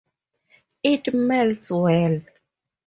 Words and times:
It 0.81 1.13
melts 1.13 1.69
well. 1.69 2.21